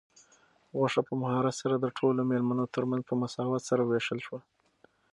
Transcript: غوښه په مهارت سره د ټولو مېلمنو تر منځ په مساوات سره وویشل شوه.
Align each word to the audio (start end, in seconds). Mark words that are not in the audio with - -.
غوښه 0.77 1.01
په 1.07 1.13
مهارت 1.21 1.55
سره 1.61 1.75
د 1.79 1.85
ټولو 1.97 2.21
مېلمنو 2.31 2.65
تر 2.75 2.83
منځ 2.89 3.01
په 3.09 3.13
مساوات 3.21 3.61
سره 3.69 3.81
وویشل 3.83 4.19
شوه. 4.25 4.39